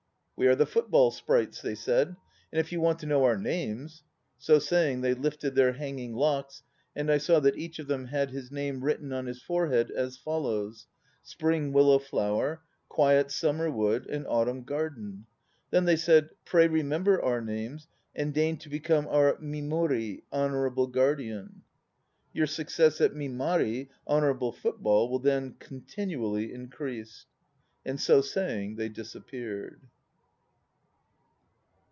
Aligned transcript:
"We 0.37 0.47
are 0.47 0.55
the 0.55 0.65
Football 0.65 1.11
Sprites," 1.11 1.61
they 1.61 1.75
said. 1.75 2.15
"And 2.51 2.59
if 2.59 2.71
you 2.71 2.81
want 2.81 2.97
to 3.01 3.05
know 3.05 3.25
our 3.25 3.37
names 3.37 4.01
So 4.39 4.57
saying 4.57 5.01
they 5.01 5.13
lifted 5.13 5.53
their 5.53 5.73
hanging 5.73 6.15
locks, 6.15 6.63
and 6.95 7.11
I 7.11 7.19
saw 7.19 7.39
that 7.41 7.59
each 7.59 7.77
of 7.77 7.85
them 7.85 8.05
had 8.07 8.31
his 8.31 8.51
name 8.51 8.83
written 8.83 9.13
on 9.13 9.27
his 9.27 9.39
forehead, 9.43 9.91
as 9.91 10.17
follows: 10.17 10.87
Spring 11.21 11.71
Willow 11.71 11.99
Flower, 11.99 12.63
Quiet 12.89 13.29
Summer 13.29 13.69
Wood, 13.69 14.07
and 14.07 14.25
Autumn 14.25 14.63
Garden. 14.63 15.27
Then 15.69 15.85
they 15.85 15.95
said, 15.95 16.31
"Pray 16.43 16.67
remember 16.67 17.21
our 17.21 17.41
names 17.41 17.87
and 18.15 18.33
deign 18.33 18.57
to 18.61 18.69
become 18.69 19.07
our 19.09 19.33
A/i 19.35 19.39
raori, 19.61 20.23
'Honourable 20.33 20.87
Guardian.' 20.87 21.61
Your 22.33 22.47
success 22.47 22.99
at 22.99 23.13
Mi 23.15 23.27
man, 23.27 23.89
'Honourable 24.07 24.53
Football,' 24.53 25.07
will 25.07 25.19
then 25.19 25.53
continually 25.59 26.51
increase." 26.51 27.27
And 27.85 28.01
so 28.01 28.21
saying 28.21 28.77
they 28.77 28.89
disappeared. 28.89 29.81